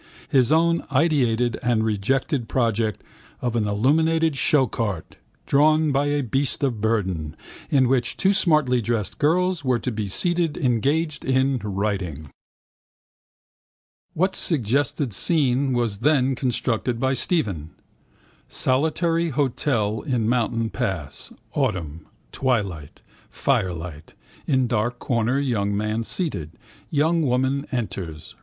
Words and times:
His 0.29 0.51
own 0.51 0.81
ideated 0.89 1.57
and 1.61 1.83
rejected 1.85 2.49
project 2.49 3.03
of 3.39 3.55
an 3.55 3.67
illuminated 3.67 4.33
showcart, 4.33 5.15
drawn 5.45 5.91
by 5.91 6.07
a 6.07 6.23
beast 6.23 6.63
of 6.63 6.81
burden, 6.81 7.35
in 7.69 7.87
which 7.87 8.17
two 8.17 8.33
smartly 8.33 8.81
dressed 8.81 9.19
girls 9.19 9.63
were 9.63 9.77
to 9.77 9.91
be 9.91 10.07
seated 10.07 10.57
engaged 10.57 11.23
in 11.23 11.59
writing. 11.63 12.31
What 14.15 14.35
suggested 14.35 15.13
scene 15.13 15.71
was 15.71 15.99
then 15.99 16.33
constructed 16.33 16.99
by 16.99 17.13
Stephen? 17.13 17.69
Solitary 18.49 19.29
hotel 19.29 20.01
in 20.01 20.27
mountain 20.27 20.71
pass. 20.71 21.31
Autumn. 21.53 22.07
Twilight. 22.31 23.01
Fire 23.29 23.71
lit. 23.71 24.15
In 24.47 24.65
dark 24.65 24.97
corner 24.97 25.37
young 25.37 25.77
man 25.77 26.03
seated. 26.03 26.53
Young 26.89 27.21
woman 27.21 27.67
enters. 27.71 28.33